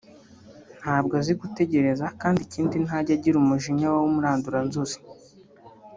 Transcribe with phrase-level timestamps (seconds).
[0.81, 4.97] ntabwo azi gutegereza kandi ikindi ntajya agira umujinya w’umuranduranzuzi